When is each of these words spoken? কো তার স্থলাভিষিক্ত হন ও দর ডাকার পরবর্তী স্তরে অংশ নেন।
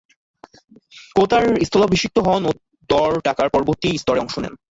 কো 1.15 1.23
তার 1.31 1.43
স্থলাভিষিক্ত 1.67 2.17
হন 2.19 2.41
ও 2.45 2.51
দর 2.89 3.11
ডাকার 3.25 3.47
পরবর্তী 3.49 3.89
স্তরে 3.97 4.19
অংশ 4.21 4.35
নেন। 4.39 4.53